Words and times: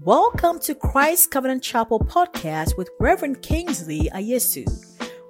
Welcome 0.00 0.58
to 0.60 0.74
Christ 0.74 1.30
Covenant 1.30 1.62
Chapel 1.62 2.00
podcast 2.00 2.78
with 2.78 2.88
Reverend 2.98 3.42
Kingsley 3.42 4.08
Ayesu. 4.14 4.64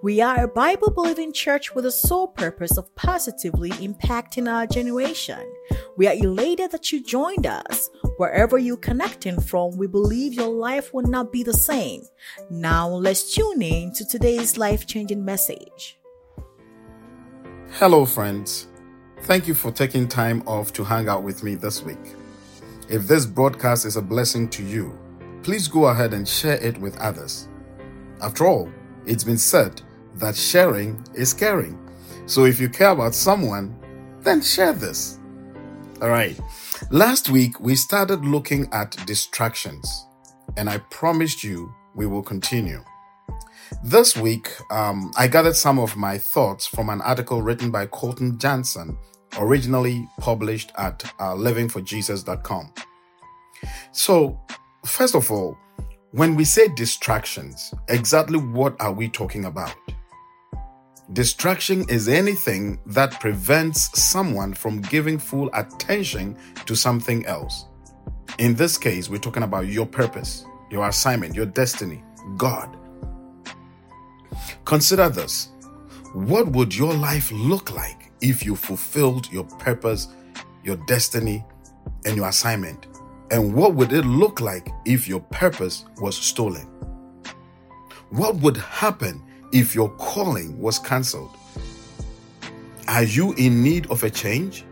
We 0.04 0.20
are 0.20 0.44
a 0.44 0.48
Bible 0.48 0.92
believing 0.92 1.32
church 1.32 1.74
with 1.74 1.84
a 1.84 1.90
sole 1.90 2.28
purpose 2.28 2.78
of 2.78 2.94
positively 2.94 3.70
impacting 3.70 4.48
our 4.48 4.68
generation. 4.68 5.40
We 5.96 6.06
are 6.06 6.14
elated 6.14 6.70
that 6.70 6.92
you 6.92 7.02
joined 7.02 7.44
us. 7.44 7.90
Wherever 8.18 8.56
you're 8.56 8.77
connecting 8.77 9.40
from, 9.40 9.77
we 9.77 9.88
believe 9.88 10.32
your 10.32 10.48
life 10.48 10.95
will 10.95 11.09
not 11.09 11.33
be 11.33 11.43
the 11.43 11.53
same. 11.53 12.05
Now 12.49 12.89
let's 12.89 13.35
tune 13.35 13.63
in 13.63 13.93
to 13.95 14.07
today's 14.07 14.57
life 14.57 14.87
changing 14.87 15.25
message. 15.25 15.99
Hello, 17.73 18.05
friends. 18.05 18.69
Thank 19.23 19.49
you 19.49 19.55
for 19.55 19.73
taking 19.73 20.07
time 20.07 20.45
off 20.47 20.73
to 20.75 20.85
hang 20.85 21.09
out 21.09 21.25
with 21.25 21.43
me 21.43 21.57
this 21.57 21.83
week. 21.83 21.99
If 22.93 23.06
this 23.06 23.24
broadcast 23.24 23.86
is 23.86 23.96
a 23.96 24.02
blessing 24.02 24.50
to 24.50 24.62
you, 24.62 24.98
please 25.42 25.66
go 25.66 25.86
ahead 25.86 26.12
and 26.12 26.29
share 26.29 26.62
it 26.62 26.77
with 26.77 26.95
others. 26.98 27.48
After 28.20 28.45
all, 28.45 28.70
it's 29.06 29.24
been 29.24 29.38
said 29.38 29.80
that 30.16 30.37
sharing 30.37 31.02
is 31.14 31.33
caring. 31.33 31.78
So 32.27 32.45
if 32.45 32.60
you 32.60 32.69
care 32.69 32.91
about 32.91 33.14
someone, 33.14 33.74
then 34.20 34.42
share 34.42 34.74
this. 34.74 35.19
All 36.02 36.10
right. 36.10 36.38
Last 36.91 37.30
week, 37.30 37.59
we 37.60 37.77
started 37.77 38.27
looking 38.27 38.69
at 38.73 38.91
distractions, 39.06 40.06
and 40.59 40.69
I 40.69 40.77
promised 40.91 41.42
you 41.42 41.74
we 41.95 42.06
will 42.06 42.22
continue. 42.22 42.84
This 43.83 44.19
week, 44.19 44.50
um, 44.70 45.12
I 45.16 45.28
gathered 45.28 45.56
some 45.56 45.78
of 45.78 45.97
my 45.97 46.19
thoughts 46.19 46.66
from 46.66 46.91
an 46.91 47.00
article 47.00 47.41
written 47.41 47.70
by 47.70 47.86
Colton 47.86 48.38
Johnson 48.38 48.98
originally 49.38 50.09
published 50.18 50.72
at 50.77 51.04
uh, 51.18 51.34
livingforjesus.com. 51.34 52.72
So, 53.92 54.41
first 54.84 55.14
of 55.14 55.30
all, 55.30 55.56
when 56.12 56.34
we 56.34 56.45
say 56.45 56.68
distractions, 56.68 57.72
exactly 57.88 58.38
what 58.38 58.78
are 58.80 58.92
we 58.92 59.08
talking 59.08 59.47
about? 59.47 59.74
Distraction 61.12 61.84
is 61.89 62.08
anything 62.08 62.78
that 62.86 63.20
prevents 63.20 64.00
someone 64.00 64.55
from 64.55 64.80
giving 64.80 65.19
full 65.19 65.50
attention 65.52 66.36
to 66.64 66.74
something 66.74 67.27
else. 67.27 67.67
In 68.39 68.55
this 68.55 68.78
case, 68.78 69.11
we're 69.11 69.19
talking 69.19 69.42
about 69.42 69.67
your 69.67 69.86
purpose, 69.86 70.46
your 70.70 70.89
assignment, 70.89 71.34
your 71.34 71.46
destiny, 71.46 72.02
God. 72.36 72.77
Consider 74.64 75.08
this. 75.08 75.48
What 76.14 76.48
would 76.48 76.74
your 76.74 76.94
life 76.94 77.30
look 77.33 77.70
like 77.74 78.02
if 78.23 78.45
you 78.45 78.56
fulfilled 78.56 79.31
your 79.31 79.45
purpose, 79.45 80.09
your 80.65 80.77
destiny, 80.87 81.45
and 82.06 82.17
your 82.17 82.29
assignment? 82.29 82.87
And 83.31 83.55
what 83.55 83.75
would 83.75 83.92
it 83.92 84.05
look 84.05 84.41
like 84.41 84.69
if 84.84 85.06
your 85.06 85.20
purpose 85.20 85.84
was 85.98 86.17
stolen? 86.17 86.67
What 88.11 88.37
would 88.37 88.56
happen 88.56 89.23
if 89.53 89.75
your 89.75 89.91
calling 89.97 90.59
was 90.59 90.79
cancelled? 90.79 91.37
Are 92.89 93.05
you 93.05 93.33
in 93.34 93.62
need 93.62 93.91
of 93.91 94.03
a 94.03 94.11
change? 94.11 94.64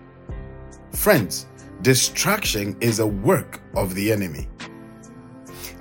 Friends, 0.92 1.46
distraction 1.82 2.76
is 2.80 2.98
a 2.98 3.06
work 3.06 3.60
of 3.74 3.94
the 3.94 4.12
enemy. 4.12 4.48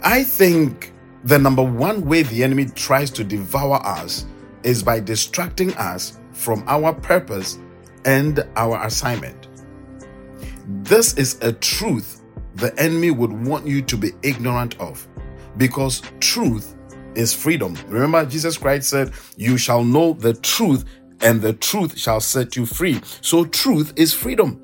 I 0.03 0.23
think 0.23 0.93
the 1.25 1.37
number 1.37 1.63
one 1.63 2.05
way 2.05 2.23
the 2.23 2.43
enemy 2.43 2.65
tries 2.65 3.11
to 3.11 3.23
devour 3.23 3.85
us 3.85 4.25
is 4.63 4.81
by 4.81 4.99
distracting 5.01 5.73
us 5.75 6.17
from 6.39 6.63
our 6.67 6.93
purpose 6.93 7.59
and 8.05 8.45
our 8.55 8.85
assignment. 8.85 9.47
This 10.83 11.13
is 11.15 11.37
a 11.41 11.51
truth 11.51 12.21
the 12.55 12.77
enemy 12.79 13.11
would 13.11 13.31
want 13.31 13.67
you 13.67 13.81
to 13.81 13.97
be 13.97 14.11
ignorant 14.23 14.79
of 14.79 15.07
because 15.57 16.01
truth 16.19 16.75
is 17.15 17.33
freedom. 17.33 17.77
Remember, 17.87 18.25
Jesus 18.25 18.57
Christ 18.57 18.89
said, 18.89 19.11
You 19.35 19.57
shall 19.57 19.83
know 19.83 20.13
the 20.13 20.33
truth, 20.33 20.85
and 21.21 21.41
the 21.41 21.53
truth 21.53 21.97
shall 21.97 22.19
set 22.19 22.55
you 22.55 22.65
free. 22.65 23.01
So, 23.21 23.45
truth 23.45 23.93
is 23.95 24.13
freedom. 24.13 24.61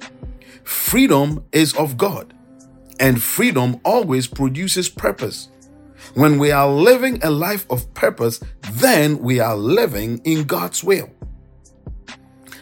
Freedom 0.63 1.43
is 1.51 1.75
of 1.75 1.97
God, 1.97 2.33
and 2.99 3.21
freedom 3.21 3.79
always 3.83 4.27
produces 4.27 4.89
purpose. 4.89 5.49
When 6.13 6.39
we 6.39 6.51
are 6.51 6.69
living 6.69 7.21
a 7.23 7.29
life 7.29 7.65
of 7.69 7.93
purpose, 7.93 8.39
then 8.73 9.19
we 9.19 9.39
are 9.39 9.57
living 9.57 10.21
in 10.23 10.43
God's 10.43 10.83
will. 10.83 11.09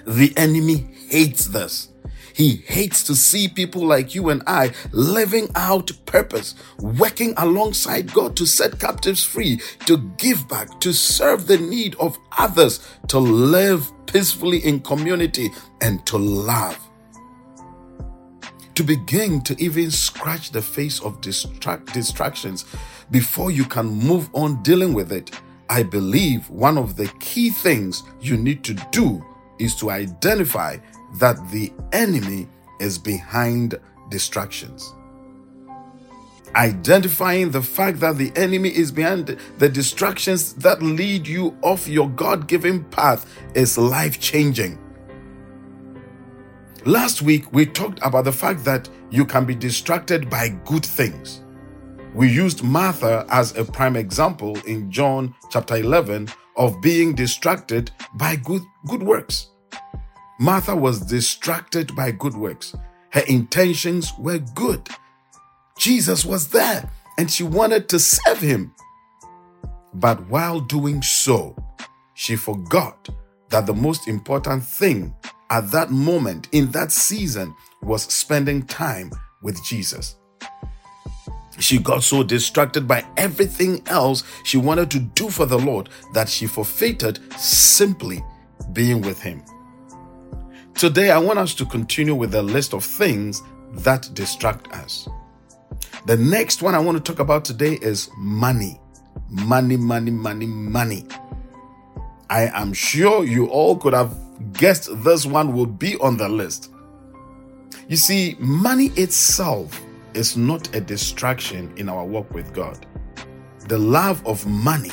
The 0.05 0.33
enemy 0.37 0.93
hates 1.09 1.45
this. 1.45 1.89
He 2.33 2.63
hates 2.65 3.03
to 3.03 3.15
see 3.15 3.47
people 3.47 3.85
like 3.85 4.15
you 4.15 4.29
and 4.29 4.41
I 4.47 4.71
living 4.91 5.49
out 5.55 5.91
purpose, 6.05 6.55
working 6.79 7.35
alongside 7.37 8.11
God 8.11 8.35
to 8.37 8.47
set 8.47 8.79
captives 8.79 9.23
free, 9.23 9.61
to 9.85 9.97
give 10.17 10.47
back, 10.49 10.79
to 10.81 10.93
serve 10.93 11.45
the 11.45 11.59
need 11.59 11.95
of 11.99 12.17
others, 12.37 12.79
to 13.09 13.19
live 13.19 13.91
peacefully 14.07 14.65
in 14.65 14.79
community, 14.79 15.51
and 15.81 16.03
to 16.07 16.17
love. 16.17 16.77
To 18.75 18.83
begin 18.83 19.41
to 19.41 19.55
even 19.63 19.91
scratch 19.91 20.49
the 20.49 20.61
face 20.61 20.99
of 21.01 21.21
distract- 21.21 21.93
distractions 21.93 22.65
before 23.11 23.51
you 23.51 23.63
can 23.63 23.85
move 23.85 24.29
on 24.33 24.63
dealing 24.63 24.95
with 24.95 25.11
it, 25.11 25.29
I 25.69 25.83
believe 25.83 26.49
one 26.49 26.79
of 26.79 26.95
the 26.95 27.07
key 27.19 27.51
things 27.51 28.01
you 28.19 28.37
need 28.37 28.63
to 28.63 28.73
do 28.91 29.23
is 29.59 29.75
to 29.75 29.89
identify 29.89 30.77
that 31.15 31.37
the 31.49 31.71
enemy 31.91 32.47
is 32.79 32.97
behind 32.97 33.79
distractions. 34.09 34.93
Identifying 36.55 37.49
the 37.49 37.61
fact 37.61 37.99
that 38.01 38.17
the 38.17 38.31
enemy 38.35 38.69
is 38.69 38.91
behind 38.91 39.37
the 39.57 39.69
distractions 39.69 40.53
that 40.55 40.83
lead 40.83 41.27
you 41.27 41.57
off 41.63 41.87
your 41.87 42.09
God 42.09 42.47
given 42.47 42.83
path 42.85 43.25
is 43.55 43.77
life 43.77 44.19
changing. 44.19 44.77
Last 46.85 47.21
week, 47.21 47.51
we 47.53 47.65
talked 47.65 47.99
about 48.03 48.25
the 48.25 48.31
fact 48.31 48.65
that 48.65 48.89
you 49.09 49.25
can 49.25 49.45
be 49.45 49.55
distracted 49.55 50.29
by 50.29 50.49
good 50.65 50.85
things. 50.85 51.41
We 52.13 52.29
used 52.29 52.63
Martha 52.63 53.25
as 53.29 53.57
a 53.57 53.65
prime 53.65 53.95
example 53.95 54.55
in 54.67 54.91
John 54.91 55.33
chapter 55.49 55.77
11 55.77 56.29
of 56.55 56.79
being 56.79 57.15
distracted 57.15 57.89
by 58.13 58.35
good, 58.35 58.61
good 58.87 59.01
works. 59.01 59.49
Martha 60.39 60.75
was 60.75 60.99
distracted 60.99 61.95
by 61.95 62.11
good 62.11 62.35
works. 62.35 62.75
Her 63.09 63.23
intentions 63.27 64.13
were 64.19 64.37
good. 64.37 64.87
Jesus 65.79 66.23
was 66.23 66.49
there 66.49 66.87
and 67.17 67.31
she 67.31 67.43
wanted 67.43 67.89
to 67.89 67.99
serve 67.99 68.39
him. 68.39 68.75
But 69.95 70.27
while 70.29 70.59
doing 70.59 71.01
so, 71.01 71.55
she 72.13 72.35
forgot 72.35 73.09
that 73.49 73.65
the 73.65 73.73
most 73.73 74.07
important 74.07 74.63
thing 74.63 75.15
at 75.49 75.71
that 75.71 75.89
moment, 75.89 76.47
in 76.51 76.69
that 76.71 76.91
season, 76.91 77.55
was 77.81 78.03
spending 78.03 78.61
time 78.67 79.11
with 79.41 79.63
Jesus. 79.63 80.17
She 81.63 81.79
got 81.79 82.03
so 82.03 82.23
distracted 82.23 82.89
by 82.89 83.05
everything 83.15 83.81
else 83.87 84.23
she 84.43 84.57
wanted 84.57 84.91
to 84.91 84.99
do 84.99 85.29
for 85.29 85.45
the 85.45 85.57
Lord 85.57 85.87
that 86.11 86.27
she 86.27 86.45
forfeited 86.45 87.21
simply 87.39 88.21
being 88.73 88.99
with 89.01 89.21
Him. 89.21 89.41
Today, 90.75 91.11
I 91.11 91.17
want 91.19 91.39
us 91.39 91.53
to 91.55 91.65
continue 91.65 92.15
with 92.15 92.35
a 92.35 92.41
list 92.43 92.73
of 92.73 92.83
things 92.83 93.41
that 93.75 94.13
distract 94.13 94.73
us. 94.73 95.07
The 96.05 96.17
next 96.17 96.61
one 96.61 96.75
I 96.75 96.79
want 96.79 96.97
to 96.97 97.11
talk 97.13 97.21
about 97.21 97.45
today 97.45 97.75
is 97.75 98.09
money. 98.17 98.81
Money, 99.29 99.77
money, 99.77 100.11
money, 100.11 100.47
money. 100.47 101.05
I 102.29 102.47
am 102.53 102.73
sure 102.73 103.23
you 103.23 103.45
all 103.45 103.77
could 103.77 103.93
have 103.93 104.13
guessed 104.51 104.89
this 105.01 105.25
one 105.25 105.53
will 105.53 105.65
be 105.65 105.95
on 105.99 106.17
the 106.17 106.27
list. 106.27 106.73
You 107.87 107.95
see, 107.95 108.35
money 108.37 108.87
itself 108.97 109.81
is 110.13 110.37
not 110.37 110.75
a 110.75 110.81
distraction 110.81 111.73
in 111.77 111.89
our 111.89 112.05
walk 112.05 112.33
with 112.33 112.53
God. 112.53 112.85
The 113.67 113.77
love 113.77 114.25
of 114.25 114.45
money 114.45 114.91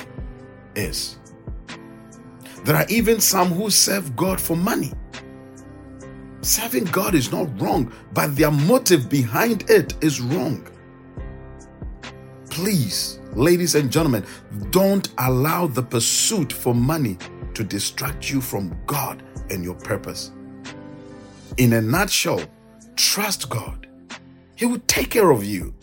is. 0.74 1.18
There 2.64 2.76
are 2.76 2.86
even 2.88 3.20
some 3.20 3.48
who 3.48 3.70
serve 3.70 4.14
God 4.16 4.40
for 4.40 4.56
money. 4.56 4.92
Serving 6.42 6.84
God 6.84 7.14
is 7.14 7.32
not 7.32 7.60
wrong, 7.60 7.92
but 8.12 8.36
their 8.36 8.50
motive 8.50 9.08
behind 9.08 9.68
it 9.70 9.94
is 10.02 10.20
wrong. 10.20 10.66
Please, 12.48 13.18
ladies 13.34 13.74
and 13.74 13.90
gentlemen, 13.90 14.24
don't 14.70 15.10
allow 15.18 15.66
the 15.66 15.82
pursuit 15.82 16.52
for 16.52 16.74
money 16.74 17.18
to 17.54 17.64
distract 17.64 18.30
you 18.30 18.40
from 18.40 18.76
God 18.86 19.22
and 19.50 19.62
your 19.62 19.74
purpose. 19.74 20.32
In 21.56 21.74
a 21.74 21.82
nutshell, 21.82 22.40
trust 22.96 23.48
God. 23.50 23.89
He 24.60 24.66
will 24.66 24.82
take 24.86 25.08
care 25.08 25.30
of 25.30 25.42
you. 25.42 25.74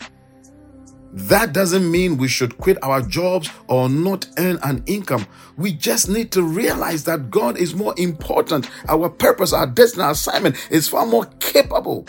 That 1.12 1.52
doesn't 1.52 1.90
mean 1.90 2.16
we 2.16 2.28
should 2.28 2.58
quit 2.58 2.78
our 2.84 3.02
jobs 3.02 3.50
or 3.66 3.88
not 3.88 4.28
earn 4.38 4.60
an 4.62 4.84
income. 4.86 5.26
We 5.56 5.72
just 5.72 6.08
need 6.08 6.30
to 6.30 6.44
realize 6.44 7.02
that 7.02 7.28
God 7.28 7.58
is 7.58 7.74
more 7.74 7.92
important. 7.96 8.70
Our 8.88 9.08
purpose, 9.08 9.52
our 9.52 9.66
destiny, 9.66 10.04
our 10.04 10.12
assignment 10.12 10.68
is 10.70 10.88
far 10.88 11.06
more 11.06 11.24
capable. 11.40 12.06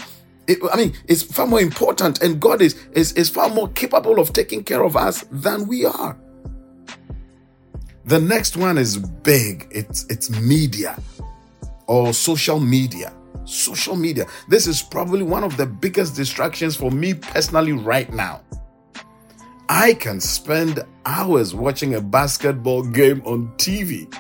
it, 0.48 0.60
I 0.72 0.78
mean, 0.78 0.94
it's 1.08 1.24
far 1.24 1.48
more 1.48 1.60
important, 1.60 2.22
and 2.22 2.40
God 2.40 2.62
is, 2.62 2.76
is, 2.92 3.14
is 3.14 3.32
far 3.32 3.50
more 3.50 3.70
capable 3.70 4.20
of 4.20 4.32
taking 4.32 4.64
care 4.64 4.84
of 4.84 4.96
us 4.96 5.26
than 5.32 5.68
we 5.68 5.86
are. 5.86 6.16
The 8.06 8.20
next 8.20 8.58
one 8.58 8.78
is 8.78 8.96
big. 8.98 9.68
It's 9.72 10.06
it's 10.08 10.30
media 10.40 11.00
or 11.88 12.14
social 12.14 12.60
media. 12.60 13.12
Social 13.50 13.96
media. 13.96 14.28
This 14.48 14.68
is 14.68 14.82
probably 14.82 15.24
one 15.24 15.44
of 15.44 15.58
the 15.58 15.66
biggest 15.66 16.16
distractions 16.16 16.76
for 16.76 16.92
me 16.92 17.14
personally 17.16 17.74
right 17.74 18.12
now. 18.14 18.42
I 19.68 19.94
can 19.94 20.20
spend 20.20 20.84
hours 21.06 21.54
watching 21.54 21.96
a 21.96 22.02
basketball 22.02 22.84
game 22.84 23.22
on 23.26 23.52
TV 23.58 24.12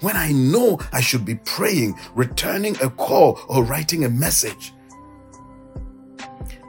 when 0.00 0.16
I 0.16 0.32
know 0.32 0.78
I 0.92 1.00
should 1.00 1.24
be 1.24 1.36
praying, 1.36 1.98
returning 2.14 2.76
a 2.82 2.90
call, 2.90 3.40
or 3.48 3.64
writing 3.64 4.04
a 4.04 4.08
message. 4.08 4.72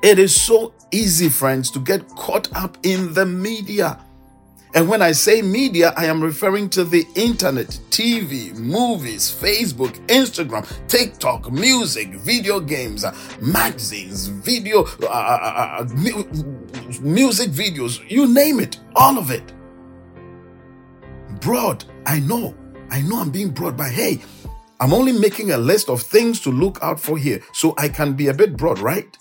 It 0.04 0.20
is 0.20 0.40
so 0.40 0.74
easy, 0.92 1.30
friends, 1.30 1.72
to 1.72 1.80
get 1.80 2.08
caught 2.10 2.56
up 2.56 2.78
in 2.84 3.14
the 3.14 3.26
media. 3.26 4.00
And 4.78 4.88
when 4.88 5.02
I 5.02 5.12
say 5.12 5.42
media, 5.42 5.92
I 5.98 6.06
am 6.06 6.22
referring 6.22 6.70
to 6.70 6.84
the 6.84 7.04
internet, 7.16 7.66
TV, 7.90 8.56
movies, 8.56 9.24
Facebook, 9.24 9.96
Instagram, 10.06 10.72
TikTok, 10.88 11.52
music, 11.52 12.10
video 12.10 12.60
games, 12.60 13.04
uh, 13.04 13.12
magazines, 13.42 14.28
video, 14.28 14.84
uh, 14.84 15.08
uh, 15.08 15.10
uh, 15.10 15.82
uh 15.82 15.86
music 17.02 17.50
videos, 17.50 18.08
you 18.08 18.32
name 18.32 18.60
it, 18.60 18.78
all 18.96 19.18
of 19.18 19.32
it. 19.32 19.52
Broad, 21.42 21.84
I 22.06 22.20
know, 22.20 22.56
I 22.92 23.02
know 23.02 23.20
I'm 23.20 23.32
being 23.32 23.50
broad, 23.50 23.78
but 23.78 23.90
hey, 23.90 24.22
I'm 24.80 24.94
only 24.94 25.12
making 25.12 25.54
a 25.54 25.58
list 25.58 25.90
of 25.90 26.04
things 26.04 26.40
to 26.42 26.52
look 26.52 26.78
out 26.84 27.00
for 27.00 27.18
here 27.18 27.42
so 27.52 27.74
I 27.80 27.90
can 27.90 28.14
be 28.14 28.28
a 28.28 28.34
bit 28.36 28.56
broad, 28.56 28.78
right? 28.78 29.18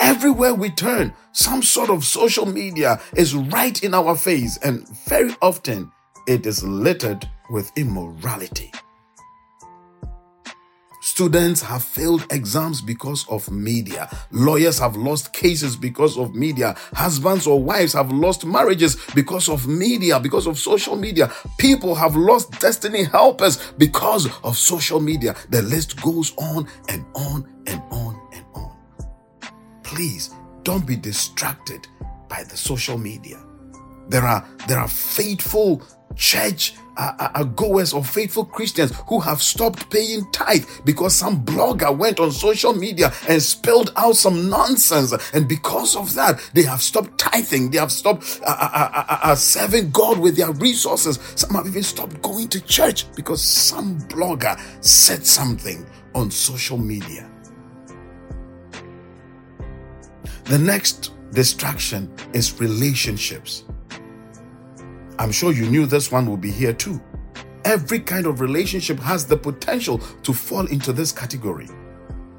Everywhere 0.00 0.54
we 0.54 0.70
turn, 0.70 1.12
some 1.32 1.62
sort 1.62 1.90
of 1.90 2.06
social 2.06 2.46
media 2.46 2.98
is 3.14 3.34
right 3.34 3.82
in 3.82 3.92
our 3.92 4.16
face, 4.16 4.56
and 4.58 4.88
very 5.06 5.36
often 5.42 5.92
it 6.26 6.46
is 6.46 6.64
littered 6.64 7.28
with 7.50 7.70
immorality. 7.76 8.72
Students 11.02 11.60
have 11.60 11.84
failed 11.84 12.26
exams 12.30 12.80
because 12.80 13.26
of 13.28 13.50
media. 13.50 14.08
Lawyers 14.30 14.78
have 14.78 14.96
lost 14.96 15.34
cases 15.34 15.76
because 15.76 16.16
of 16.16 16.34
media. 16.34 16.76
Husbands 16.94 17.46
or 17.46 17.62
wives 17.62 17.92
have 17.92 18.10
lost 18.10 18.46
marriages 18.46 18.96
because 19.14 19.48
of 19.50 19.66
media, 19.66 20.18
because 20.18 20.46
of 20.46 20.58
social 20.58 20.96
media. 20.96 21.30
People 21.58 21.94
have 21.94 22.16
lost 22.16 22.58
destiny 22.58 23.04
helpers 23.04 23.72
because 23.76 24.28
of 24.44 24.56
social 24.56 25.00
media. 25.00 25.34
The 25.50 25.60
list 25.62 26.00
goes 26.00 26.32
on 26.38 26.66
and 26.88 27.04
on 27.14 27.48
and 27.66 27.82
on 27.90 28.19
please 29.90 30.30
don't 30.62 30.86
be 30.86 30.96
distracted 30.96 31.88
by 32.28 32.44
the 32.44 32.56
social 32.56 32.96
media. 32.96 33.42
There 34.08 34.22
are 34.22 34.46
there 34.68 34.78
are 34.78 34.88
faithful 34.88 35.82
church 36.16 36.74
uh, 36.96 37.12
uh, 37.18 37.28
uh, 37.34 37.44
goers 37.44 37.92
or 37.92 38.04
faithful 38.04 38.44
Christians 38.44 38.92
who 39.08 39.20
have 39.20 39.40
stopped 39.40 39.88
paying 39.90 40.30
tithe 40.32 40.66
because 40.84 41.14
some 41.14 41.44
blogger 41.44 41.96
went 41.96 42.20
on 42.20 42.30
social 42.32 42.72
media 42.72 43.12
and 43.28 43.42
spilled 43.42 43.92
out 43.96 44.16
some 44.16 44.48
nonsense, 44.48 45.12
and 45.32 45.48
because 45.48 45.96
of 45.96 46.14
that, 46.14 46.40
they 46.52 46.62
have 46.62 46.82
stopped 46.82 47.16
tithing. 47.18 47.70
They 47.70 47.78
have 47.78 47.92
stopped 47.92 48.40
uh, 48.44 48.56
uh, 48.60 49.06
uh 49.22 49.34
serving 49.34 49.90
God 49.90 50.18
with 50.18 50.36
their 50.36 50.52
resources. 50.52 51.18
Some 51.36 51.54
have 51.54 51.66
even 51.66 51.82
stopped 51.82 52.20
going 52.22 52.48
to 52.48 52.60
church 52.60 53.10
because 53.14 53.42
some 53.42 53.98
blogger 54.02 54.58
said 54.84 55.24
something 55.26 55.86
on 56.14 56.30
social 56.30 56.78
media. 56.78 57.29
The 60.50 60.58
next 60.58 61.12
distraction 61.30 62.12
is 62.32 62.58
relationships. 62.58 63.62
I'm 65.16 65.30
sure 65.30 65.52
you 65.52 65.70
knew 65.70 65.86
this 65.86 66.10
one 66.10 66.26
will 66.26 66.36
be 66.36 66.50
here 66.50 66.72
too. 66.72 67.00
Every 67.64 68.00
kind 68.00 68.26
of 68.26 68.40
relationship 68.40 68.98
has 68.98 69.24
the 69.24 69.36
potential 69.36 69.98
to 69.98 70.32
fall 70.32 70.66
into 70.66 70.92
this 70.92 71.12
category. 71.12 71.68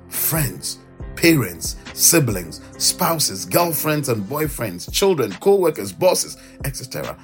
Friends, 0.09 0.79
parents, 1.15 1.77
siblings, 1.93 2.59
spouses, 2.77 3.45
girlfriends 3.45 4.09
and 4.09 4.25
boyfriends, 4.25 4.91
children, 4.91 5.31
co-workers, 5.39 5.93
bosses, 5.93 6.35
etc. 6.65 7.17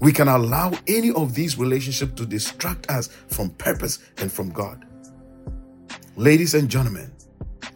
We 0.00 0.12
can 0.12 0.28
allow 0.28 0.72
any 0.86 1.12
of 1.12 1.34
these 1.34 1.58
relationships 1.58 2.14
to 2.14 2.24
distract 2.24 2.90
us 2.90 3.08
from 3.26 3.50
purpose 3.50 3.98
and 4.16 4.32
from 4.32 4.48
God. 4.52 4.86
Ladies 6.16 6.54
and 6.54 6.70
gentlemen, 6.70 7.12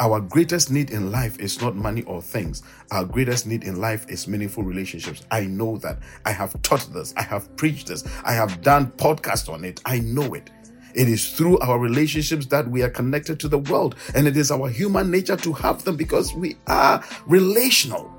our 0.00 0.20
greatest 0.20 0.70
need 0.70 0.90
in 0.90 1.10
life 1.10 1.38
is 1.38 1.60
not 1.60 1.76
money 1.76 2.02
or 2.02 2.22
things. 2.22 2.62
Our 2.90 3.04
greatest 3.04 3.46
need 3.46 3.64
in 3.64 3.80
life 3.80 4.06
is 4.08 4.26
meaningful 4.26 4.62
relationships. 4.62 5.24
I 5.30 5.42
know 5.42 5.78
that. 5.78 5.98
I 6.24 6.32
have 6.32 6.60
taught 6.62 6.88
this. 6.92 7.14
I 7.16 7.22
have 7.22 7.54
preached 7.56 7.88
this. 7.88 8.04
I 8.24 8.32
have 8.32 8.62
done 8.62 8.92
podcasts 8.92 9.52
on 9.52 9.64
it. 9.64 9.80
I 9.84 10.00
know 10.00 10.34
it. 10.34 10.50
It 10.94 11.08
is 11.08 11.32
through 11.32 11.58
our 11.60 11.78
relationships 11.78 12.46
that 12.46 12.68
we 12.68 12.82
are 12.82 12.90
connected 12.90 13.40
to 13.40 13.48
the 13.48 13.58
world. 13.58 13.96
And 14.14 14.26
it 14.26 14.36
is 14.36 14.50
our 14.50 14.68
human 14.68 15.10
nature 15.10 15.36
to 15.36 15.52
have 15.54 15.84
them 15.84 15.96
because 15.96 16.34
we 16.34 16.56
are 16.66 17.02
relational. 17.26 18.12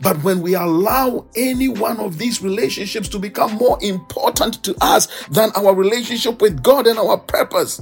But 0.00 0.22
when 0.22 0.42
we 0.42 0.54
allow 0.54 1.26
any 1.34 1.68
one 1.68 1.98
of 1.98 2.18
these 2.18 2.42
relationships 2.42 3.08
to 3.08 3.18
become 3.18 3.52
more 3.54 3.78
important 3.82 4.62
to 4.64 4.76
us 4.80 5.08
than 5.28 5.50
our 5.56 5.74
relationship 5.74 6.40
with 6.40 6.62
God 6.62 6.86
and 6.86 6.98
our 6.98 7.18
purpose, 7.18 7.80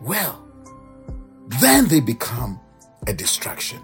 well, 0.00 0.45
then 1.46 1.86
they 1.88 2.00
become 2.00 2.60
a 3.06 3.12
distraction. 3.12 3.80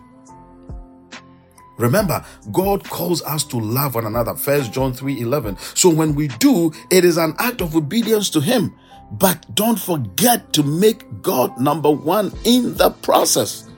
Remember, 1.79 2.25
God 2.53 2.85
calls 2.85 3.23
us 3.23 3.45
to 3.45 3.59
love 3.59 3.95
one 3.95 4.07
another. 4.07 4.35
First 4.35 4.73
John 4.73 4.93
3 4.93 5.21
11. 5.21 5.57
So 5.75 5.89
when 5.89 6.15
we 6.15 6.29
do, 6.29 6.73
it 6.91 7.05
is 7.05 7.17
an 7.17 7.35
act 7.39 7.61
of 7.61 7.75
obedience 7.75 8.31
to 8.31 8.41
Him. 8.41 8.75
But 9.13 9.55
don't 9.55 9.79
forget 9.79 10.53
to 10.55 10.63
make 10.63 11.23
God 11.23 11.59
number 11.59 11.91
one 11.91 12.33
in 12.45 12.75
the 12.75 12.91
process. 12.91 13.69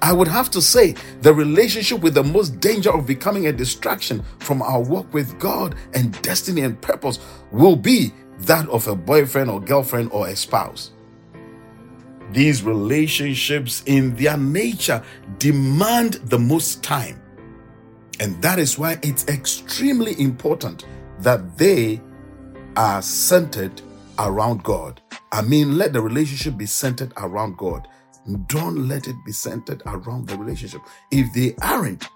I 0.00 0.12
would 0.12 0.28
have 0.28 0.50
to 0.50 0.60
say 0.60 0.94
the 1.22 1.32
relationship 1.32 2.00
with 2.00 2.14
the 2.14 2.22
most 2.22 2.60
danger 2.60 2.92
of 2.92 3.06
becoming 3.06 3.46
a 3.46 3.52
distraction 3.52 4.22
from 4.38 4.60
our 4.60 4.80
walk 4.80 5.12
with 5.14 5.38
God 5.38 5.74
and 5.94 6.20
destiny 6.20 6.60
and 6.60 6.80
purpose 6.80 7.18
will 7.50 7.76
be 7.76 8.12
that 8.40 8.68
of 8.68 8.86
a 8.86 8.94
boyfriend 8.94 9.50
or 9.50 9.60
girlfriend 9.60 10.10
or 10.12 10.28
a 10.28 10.36
spouse. 10.36 10.90
These 12.34 12.64
relationships, 12.64 13.84
in 13.86 14.16
their 14.16 14.36
nature, 14.36 15.02
demand 15.38 16.14
the 16.24 16.38
most 16.38 16.82
time. 16.82 17.22
And 18.18 18.40
that 18.42 18.58
is 18.58 18.76
why 18.76 18.98
it's 19.02 19.26
extremely 19.28 20.20
important 20.20 20.84
that 21.20 21.56
they 21.56 22.00
are 22.76 23.00
centered 23.02 23.80
around 24.18 24.64
God. 24.64 25.00
I 25.30 25.42
mean, 25.42 25.78
let 25.78 25.92
the 25.92 26.00
relationship 26.00 26.56
be 26.56 26.66
centered 26.66 27.12
around 27.16 27.56
God. 27.56 27.86
Don't 28.48 28.88
let 28.88 29.06
it 29.06 29.16
be 29.24 29.30
centered 29.30 29.82
around 29.86 30.26
the 30.26 30.36
relationship. 30.36 30.80
If 31.12 31.32
they 31.34 31.54
aren't, 31.62 32.08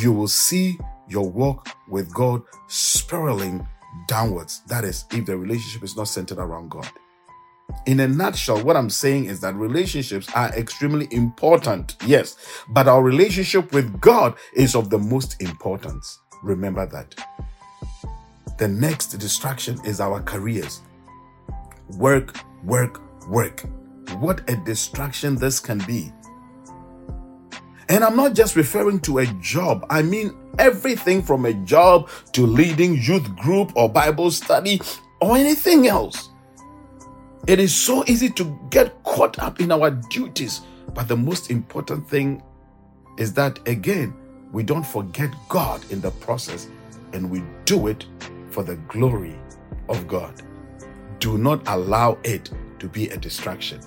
you 0.00 0.12
will 0.12 0.28
see 0.28 0.78
your 1.08 1.28
walk 1.28 1.68
with 1.88 2.12
God 2.14 2.42
spiraling 2.68 3.66
downwards. 4.06 4.62
That 4.68 4.84
is, 4.84 5.06
if 5.10 5.26
the 5.26 5.36
relationship 5.36 5.82
is 5.82 5.96
not 5.96 6.06
centered 6.06 6.38
around 6.38 6.70
God. 6.70 6.88
In 7.86 8.00
a 8.00 8.08
nutshell, 8.08 8.62
what 8.64 8.76
I'm 8.76 8.88
saying 8.88 9.26
is 9.26 9.40
that 9.40 9.54
relationships 9.54 10.28
are 10.34 10.48
extremely 10.56 11.06
important, 11.10 11.96
yes, 12.06 12.36
but 12.70 12.88
our 12.88 13.02
relationship 13.02 13.72
with 13.72 14.00
God 14.00 14.34
is 14.54 14.74
of 14.74 14.88
the 14.88 14.98
most 14.98 15.40
importance. 15.42 16.20
Remember 16.42 16.86
that. 16.86 17.14
The 18.58 18.68
next 18.68 19.08
distraction 19.08 19.78
is 19.84 20.00
our 20.00 20.22
careers. 20.22 20.80
Work, 21.98 22.36
work, 22.62 23.00
work. 23.28 23.64
What 24.18 24.48
a 24.48 24.56
distraction 24.56 25.34
this 25.36 25.60
can 25.60 25.78
be. 25.86 26.12
And 27.88 28.02
I'm 28.02 28.16
not 28.16 28.34
just 28.34 28.56
referring 28.56 29.00
to 29.00 29.18
a 29.18 29.26
job, 29.40 29.86
I 29.90 30.02
mean 30.02 30.34
everything 30.58 31.22
from 31.22 31.44
a 31.44 31.52
job 31.52 32.08
to 32.32 32.46
leading 32.46 32.96
youth 32.96 33.34
group 33.36 33.72
or 33.76 33.88
Bible 33.88 34.30
study 34.30 34.80
or 35.20 35.36
anything 35.36 35.86
else. 35.86 36.30
It 37.46 37.60
is 37.60 37.74
so 37.74 38.02
easy 38.06 38.30
to 38.30 38.58
get 38.70 39.02
caught 39.04 39.38
up 39.38 39.60
in 39.60 39.70
our 39.70 39.90
duties, 39.90 40.62
but 40.94 41.08
the 41.08 41.16
most 41.16 41.50
important 41.50 42.08
thing 42.08 42.42
is 43.18 43.34
that, 43.34 43.58
again, 43.68 44.14
we 44.50 44.62
don't 44.62 44.86
forget 44.86 45.30
God 45.50 45.84
in 45.90 46.00
the 46.00 46.10
process 46.10 46.68
and 47.12 47.30
we 47.30 47.42
do 47.66 47.88
it 47.88 48.06
for 48.48 48.62
the 48.62 48.76
glory 48.88 49.38
of 49.90 50.08
God. 50.08 50.42
Do 51.18 51.36
not 51.36 51.60
allow 51.68 52.16
it 52.24 52.50
to 52.78 52.88
be 52.88 53.10
a 53.10 53.18
distraction. 53.18 53.80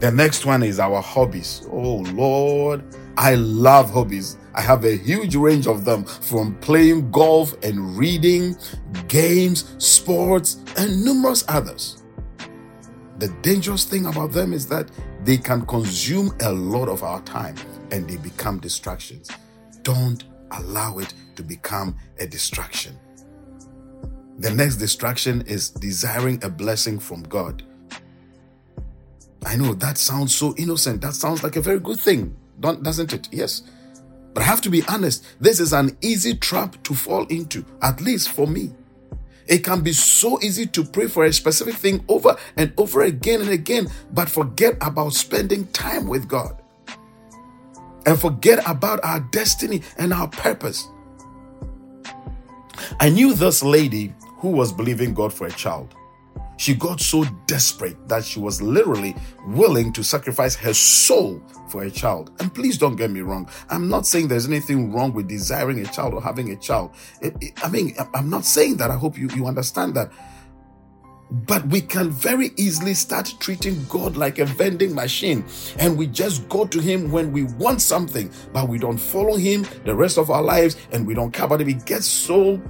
The 0.00 0.10
next 0.10 0.44
one 0.44 0.64
is 0.64 0.80
our 0.80 1.00
hobbies. 1.00 1.68
Oh 1.70 1.98
Lord, 2.14 2.84
I 3.16 3.36
love 3.36 3.90
hobbies. 3.92 4.38
I 4.54 4.60
have 4.60 4.84
a 4.84 4.96
huge 4.96 5.36
range 5.36 5.68
of 5.68 5.84
them 5.84 6.04
from 6.04 6.56
playing 6.56 7.12
golf 7.12 7.54
and 7.62 7.96
reading, 7.96 8.56
games, 9.06 9.76
sports, 9.78 10.58
and 10.76 11.04
numerous 11.04 11.44
others. 11.48 12.02
The 13.18 13.28
dangerous 13.42 13.84
thing 13.84 14.06
about 14.06 14.32
them 14.32 14.52
is 14.52 14.68
that 14.68 14.90
they 15.24 15.36
can 15.36 15.64
consume 15.66 16.34
a 16.42 16.52
lot 16.52 16.88
of 16.88 17.02
our 17.02 17.20
time 17.22 17.56
and 17.90 18.08
they 18.08 18.16
become 18.16 18.58
distractions. 18.58 19.30
Don't 19.82 20.24
allow 20.50 20.98
it 20.98 21.14
to 21.36 21.42
become 21.42 21.96
a 22.18 22.26
distraction. 22.26 22.98
The 24.38 24.50
next 24.50 24.76
distraction 24.76 25.42
is 25.42 25.70
desiring 25.70 26.44
a 26.44 26.50
blessing 26.50 26.98
from 26.98 27.22
God. 27.22 27.62
I 29.46 29.56
know 29.56 29.74
that 29.74 29.96
sounds 29.96 30.34
so 30.34 30.54
innocent. 30.58 31.00
That 31.00 31.14
sounds 31.14 31.42
like 31.42 31.56
a 31.56 31.60
very 31.60 31.80
good 31.80 31.98
thing, 31.98 32.36
doesn't 32.60 33.12
it? 33.12 33.28
Yes. 33.32 33.62
But 34.34 34.42
I 34.42 34.46
have 34.46 34.60
to 34.62 34.70
be 34.70 34.82
honest, 34.88 35.24
this 35.40 35.60
is 35.60 35.72
an 35.72 35.96
easy 36.02 36.34
trap 36.34 36.82
to 36.82 36.94
fall 36.94 37.24
into, 37.28 37.64
at 37.80 38.02
least 38.02 38.32
for 38.32 38.46
me. 38.46 38.74
It 39.46 39.58
can 39.58 39.82
be 39.82 39.92
so 39.92 40.40
easy 40.42 40.66
to 40.66 40.84
pray 40.84 41.06
for 41.06 41.24
a 41.24 41.32
specific 41.32 41.74
thing 41.74 42.04
over 42.08 42.36
and 42.56 42.72
over 42.76 43.02
again 43.02 43.40
and 43.40 43.50
again, 43.50 43.88
but 44.12 44.28
forget 44.28 44.76
about 44.80 45.12
spending 45.12 45.66
time 45.68 46.08
with 46.08 46.28
God 46.28 46.60
and 48.06 48.18
forget 48.18 48.60
about 48.68 49.00
our 49.04 49.20
destiny 49.20 49.82
and 49.98 50.12
our 50.12 50.28
purpose. 50.28 50.88
I 53.00 53.08
knew 53.08 53.34
this 53.34 53.62
lady 53.62 54.14
who 54.38 54.50
was 54.50 54.72
believing 54.72 55.14
God 55.14 55.32
for 55.32 55.46
a 55.46 55.52
child. 55.52 55.94
She 56.56 56.74
got 56.74 57.00
so 57.00 57.24
desperate 57.46 58.08
that 58.08 58.24
she 58.24 58.40
was 58.40 58.62
literally 58.62 59.14
willing 59.46 59.92
to 59.92 60.02
sacrifice 60.02 60.54
her 60.56 60.72
soul 60.72 61.42
for 61.68 61.82
a 61.82 61.90
child. 61.90 62.30
And 62.40 62.54
please 62.54 62.78
don't 62.78 62.96
get 62.96 63.10
me 63.10 63.20
wrong. 63.20 63.48
I'm 63.68 63.88
not 63.88 64.06
saying 64.06 64.28
there's 64.28 64.46
anything 64.46 64.92
wrong 64.92 65.12
with 65.12 65.28
desiring 65.28 65.80
a 65.80 65.86
child 65.86 66.14
or 66.14 66.22
having 66.22 66.50
a 66.52 66.56
child. 66.56 66.92
I 67.62 67.68
mean, 67.68 67.94
I'm 68.14 68.30
not 68.30 68.44
saying 68.44 68.78
that. 68.78 68.90
I 68.90 68.96
hope 68.96 69.18
you, 69.18 69.28
you 69.30 69.46
understand 69.46 69.94
that. 69.94 70.10
But 71.30 71.66
we 71.66 71.80
can 71.80 72.10
very 72.10 72.52
easily 72.56 72.94
start 72.94 73.34
treating 73.40 73.84
God 73.88 74.16
like 74.16 74.38
a 74.38 74.44
vending 74.44 74.94
machine 74.94 75.44
and 75.78 75.98
we 75.98 76.06
just 76.06 76.48
go 76.48 76.64
to 76.66 76.80
Him 76.80 77.10
when 77.10 77.32
we 77.32 77.42
want 77.42 77.82
something, 77.82 78.30
but 78.52 78.68
we 78.68 78.78
don't 78.78 78.96
follow 78.96 79.36
Him 79.36 79.66
the 79.84 79.94
rest 79.94 80.18
of 80.18 80.30
our 80.30 80.42
lives 80.42 80.76
and 80.92 81.04
we 81.04 81.14
don't 81.14 81.32
care 81.32 81.46
about 81.46 81.60
it. 81.60 81.66
We 81.66 81.74
get 81.74 82.04
so 82.04 82.62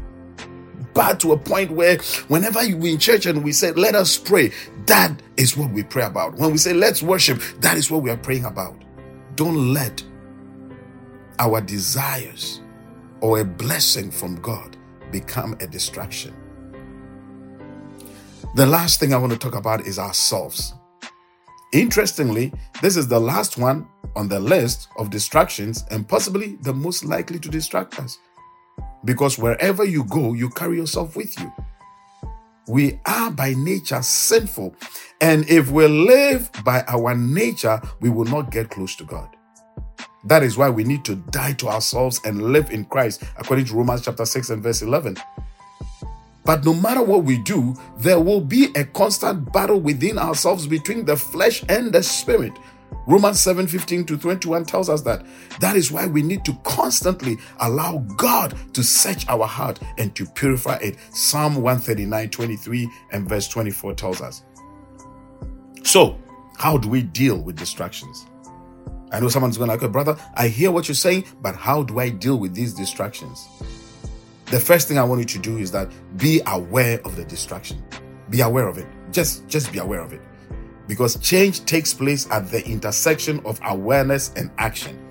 bad 0.96 1.20
to 1.20 1.32
a 1.32 1.38
point 1.38 1.70
where 1.70 1.98
whenever 2.28 2.60
we 2.76 2.92
in 2.92 2.98
church 2.98 3.26
and 3.26 3.44
we 3.44 3.52
say, 3.52 3.70
let 3.72 3.94
us 3.94 4.16
pray, 4.16 4.50
that 4.86 5.20
is 5.36 5.56
what 5.56 5.70
we 5.70 5.82
pray 5.82 6.04
about. 6.04 6.34
When 6.36 6.50
we 6.50 6.58
say, 6.58 6.72
let's 6.72 7.02
worship, 7.02 7.40
that 7.60 7.76
is 7.76 7.90
what 7.90 8.02
we 8.02 8.10
are 8.10 8.16
praying 8.16 8.46
about. 8.46 8.82
Don't 9.36 9.74
let 9.74 10.02
our 11.38 11.60
desires 11.60 12.62
or 13.20 13.40
a 13.40 13.44
blessing 13.44 14.10
from 14.10 14.36
God 14.40 14.76
become 15.12 15.56
a 15.60 15.66
distraction. 15.66 16.34
The 18.54 18.66
last 18.66 18.98
thing 18.98 19.12
I 19.12 19.18
want 19.18 19.32
to 19.32 19.38
talk 19.38 19.54
about 19.54 19.86
is 19.86 19.98
ourselves. 19.98 20.72
Interestingly, 21.74 22.54
this 22.80 22.96
is 22.96 23.06
the 23.06 23.20
last 23.20 23.58
one 23.58 23.86
on 24.14 24.28
the 24.28 24.40
list 24.40 24.88
of 24.96 25.10
distractions 25.10 25.84
and 25.90 26.08
possibly 26.08 26.56
the 26.62 26.72
most 26.72 27.04
likely 27.04 27.38
to 27.40 27.50
distract 27.50 28.00
us. 28.00 28.18
Because 29.04 29.38
wherever 29.38 29.84
you 29.84 30.04
go, 30.04 30.32
you 30.32 30.50
carry 30.50 30.76
yourself 30.76 31.16
with 31.16 31.38
you. 31.38 31.52
We 32.68 32.98
are 33.06 33.30
by 33.30 33.54
nature 33.54 34.02
sinful. 34.02 34.74
And 35.20 35.48
if 35.48 35.70
we 35.70 35.86
live 35.86 36.50
by 36.64 36.82
our 36.88 37.14
nature, 37.14 37.80
we 38.00 38.10
will 38.10 38.24
not 38.24 38.50
get 38.50 38.70
close 38.70 38.96
to 38.96 39.04
God. 39.04 39.28
That 40.24 40.42
is 40.42 40.58
why 40.58 40.70
we 40.70 40.82
need 40.82 41.04
to 41.04 41.14
die 41.14 41.52
to 41.54 41.68
ourselves 41.68 42.20
and 42.24 42.52
live 42.52 42.70
in 42.70 42.84
Christ, 42.86 43.22
according 43.36 43.66
to 43.66 43.74
Romans 43.74 44.02
chapter 44.02 44.26
6 44.26 44.50
and 44.50 44.62
verse 44.62 44.82
11. 44.82 45.16
But 46.44 46.64
no 46.64 46.74
matter 46.74 47.02
what 47.02 47.24
we 47.24 47.38
do, 47.38 47.76
there 47.98 48.20
will 48.20 48.40
be 48.40 48.68
a 48.74 48.84
constant 48.84 49.52
battle 49.52 49.80
within 49.80 50.18
ourselves 50.18 50.66
between 50.66 51.04
the 51.04 51.16
flesh 51.16 51.64
and 51.68 51.92
the 51.92 52.02
spirit. 52.02 52.52
Romans 53.06 53.38
7 53.38 53.68
15 53.68 54.04
to 54.06 54.16
21 54.16 54.64
tells 54.64 54.88
us 54.88 55.02
that. 55.02 55.24
That 55.60 55.76
is 55.76 55.92
why 55.92 56.06
we 56.06 56.22
need 56.22 56.44
to 56.44 56.54
constantly 56.64 57.36
allow 57.60 57.98
God 58.16 58.56
to 58.74 58.82
search 58.82 59.26
our 59.28 59.46
heart 59.46 59.78
and 59.96 60.14
to 60.16 60.26
purify 60.26 60.76
it. 60.76 60.96
Psalm 61.12 61.54
139 61.56 62.30
23 62.30 62.90
and 63.12 63.28
verse 63.28 63.48
24 63.48 63.94
tells 63.94 64.20
us. 64.20 64.42
So, 65.84 66.18
how 66.58 66.78
do 66.78 66.88
we 66.88 67.02
deal 67.02 67.40
with 67.40 67.56
distractions? 67.56 68.26
I 69.12 69.20
know 69.20 69.28
someone's 69.28 69.56
going 69.56 69.68
to 69.68 69.74
like, 69.74 69.82
okay, 69.84 69.90
brother, 69.90 70.16
I 70.34 70.48
hear 70.48 70.72
what 70.72 70.88
you're 70.88 70.96
saying, 70.96 71.26
but 71.40 71.54
how 71.54 71.84
do 71.84 72.00
I 72.00 72.08
deal 72.08 72.38
with 72.38 72.54
these 72.54 72.74
distractions? 72.74 73.46
The 74.46 74.58
first 74.58 74.88
thing 74.88 74.98
I 74.98 75.04
want 75.04 75.20
you 75.20 75.26
to 75.26 75.38
do 75.38 75.58
is 75.58 75.70
that 75.70 75.88
be 76.16 76.40
aware 76.46 77.00
of 77.04 77.14
the 77.14 77.24
distraction. 77.24 77.82
Be 78.30 78.40
aware 78.40 78.66
of 78.66 78.78
it. 78.78 78.86
Just, 79.12 79.46
just 79.46 79.72
be 79.72 79.78
aware 79.78 80.00
of 80.00 80.12
it 80.12 80.20
because 80.86 81.16
change 81.16 81.64
takes 81.64 81.92
place 81.92 82.28
at 82.30 82.50
the 82.50 82.64
intersection 82.66 83.40
of 83.44 83.60
awareness 83.64 84.32
and 84.36 84.50
action. 84.58 85.02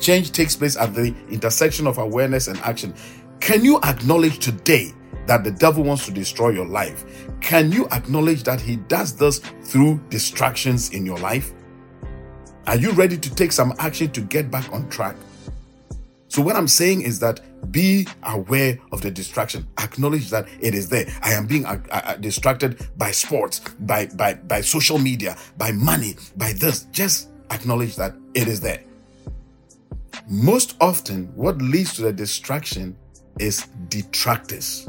Change 0.00 0.32
takes 0.32 0.56
place 0.56 0.76
at 0.76 0.94
the 0.94 1.14
intersection 1.30 1.86
of 1.86 1.98
awareness 1.98 2.48
and 2.48 2.58
action. 2.58 2.94
Can 3.40 3.64
you 3.64 3.78
acknowledge 3.82 4.38
today 4.38 4.92
that 5.26 5.44
the 5.44 5.50
devil 5.50 5.84
wants 5.84 6.04
to 6.06 6.10
destroy 6.10 6.50
your 6.50 6.66
life? 6.66 7.04
Can 7.40 7.70
you 7.70 7.86
acknowledge 7.90 8.42
that 8.44 8.60
he 8.60 8.76
does 8.76 9.16
this 9.16 9.38
through 9.62 10.00
distractions 10.08 10.90
in 10.90 11.06
your 11.06 11.18
life? 11.18 11.52
Are 12.66 12.76
you 12.76 12.92
ready 12.92 13.16
to 13.18 13.34
take 13.34 13.52
some 13.52 13.74
action 13.78 14.10
to 14.12 14.20
get 14.20 14.50
back 14.50 14.72
on 14.72 14.88
track? 14.88 15.16
So, 16.28 16.42
what 16.42 16.56
I'm 16.56 16.66
saying 16.66 17.02
is 17.02 17.20
that 17.20 17.40
be 17.70 18.06
aware 18.22 18.78
of 18.92 19.00
the 19.02 19.10
distraction. 19.10 19.66
Acknowledge 19.78 20.30
that 20.30 20.48
it 20.60 20.74
is 20.74 20.88
there. 20.88 21.06
I 21.22 21.32
am 21.32 21.46
being 21.46 21.64
uh, 21.64 21.80
uh, 21.90 22.14
distracted 22.16 22.86
by 22.96 23.10
sports, 23.10 23.60
by, 23.80 24.06
by, 24.06 24.34
by 24.34 24.60
social 24.60 24.98
media, 24.98 25.36
by 25.58 25.72
money, 25.72 26.16
by 26.36 26.52
this. 26.52 26.84
Just 26.92 27.30
acknowledge 27.50 27.96
that 27.96 28.14
it 28.34 28.48
is 28.48 28.60
there. 28.60 28.82
Most 30.28 30.76
often, 30.80 31.26
what 31.34 31.58
leads 31.60 31.94
to 31.94 32.02
the 32.02 32.12
distraction 32.12 32.96
is 33.38 33.66
detractors. 33.88 34.88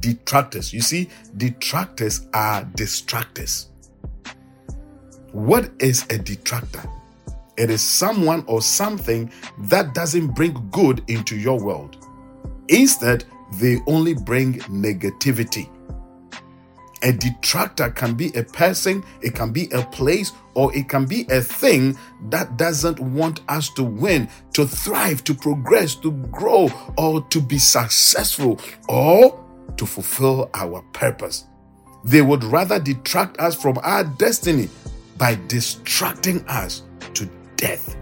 Detractors. 0.00 0.72
You 0.72 0.80
see, 0.80 1.08
detractors 1.36 2.26
are 2.34 2.64
distractors. 2.64 3.66
What 5.32 5.70
is 5.78 6.04
a 6.10 6.18
detractor? 6.18 6.82
It 7.56 7.70
is 7.70 7.82
someone 7.82 8.44
or 8.46 8.62
something 8.62 9.30
that 9.58 9.94
doesn't 9.94 10.28
bring 10.28 10.68
good 10.70 11.02
into 11.08 11.36
your 11.36 11.58
world. 11.58 11.96
Instead, 12.68 13.24
they 13.54 13.78
only 13.86 14.14
bring 14.14 14.54
negativity. 14.60 15.68
A 17.02 17.12
detractor 17.12 17.90
can 17.90 18.14
be 18.14 18.28
a 18.36 18.44
person, 18.44 19.02
it 19.20 19.34
can 19.34 19.52
be 19.52 19.68
a 19.72 19.82
place, 19.86 20.32
or 20.54 20.74
it 20.74 20.88
can 20.88 21.04
be 21.04 21.26
a 21.30 21.40
thing 21.40 21.98
that 22.30 22.56
doesn't 22.56 23.00
want 23.00 23.40
us 23.48 23.68
to 23.70 23.82
win, 23.82 24.28
to 24.52 24.64
thrive, 24.64 25.24
to 25.24 25.34
progress, 25.34 25.96
to 25.96 26.12
grow, 26.30 26.70
or 26.96 27.20
to 27.28 27.40
be 27.40 27.58
successful, 27.58 28.60
or 28.88 29.44
to 29.76 29.84
fulfill 29.84 30.48
our 30.54 30.80
purpose. 30.92 31.46
They 32.04 32.22
would 32.22 32.44
rather 32.44 32.78
detract 32.78 33.38
us 33.40 33.60
from 33.60 33.78
our 33.82 34.04
destiny 34.04 34.68
by 35.18 35.38
distracting 35.48 36.46
us 36.46 36.82
death. 37.62 37.96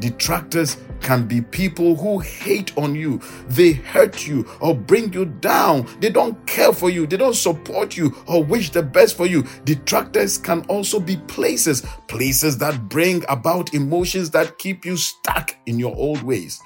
Detractors 0.00 0.78
can 1.02 1.26
be 1.28 1.42
people 1.42 1.94
who 1.96 2.18
hate 2.18 2.76
on 2.78 2.94
you, 2.94 3.20
they 3.46 3.72
hurt 3.72 4.26
you 4.26 4.48
or 4.60 4.74
bring 4.74 5.12
you 5.12 5.26
down. 5.26 5.86
They 6.00 6.08
don't 6.08 6.34
care 6.46 6.72
for 6.72 6.88
you, 6.88 7.06
they 7.06 7.18
don't 7.18 7.36
support 7.36 7.96
you 7.96 8.16
or 8.26 8.42
wish 8.42 8.70
the 8.70 8.82
best 8.82 9.16
for 9.16 9.26
you. 9.26 9.44
Detractors 9.64 10.38
can 10.38 10.62
also 10.62 10.98
be 10.98 11.16
places, 11.28 11.82
places 12.08 12.56
that 12.58 12.88
bring 12.88 13.22
about 13.28 13.74
emotions 13.74 14.30
that 14.30 14.58
keep 14.58 14.84
you 14.86 14.96
stuck 14.96 15.54
in 15.66 15.78
your 15.78 15.94
old 15.94 16.22
ways. 16.22 16.58